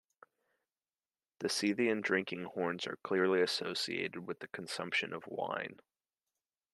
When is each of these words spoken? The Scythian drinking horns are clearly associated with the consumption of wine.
The 1.41 1.49
Scythian 1.49 2.01
drinking 2.01 2.45
horns 2.45 2.87
are 2.87 2.95
clearly 3.03 3.39
associated 3.43 4.25
with 4.25 4.39
the 4.39 4.47
consumption 4.47 5.13
of 5.13 5.27
wine. 5.27 5.79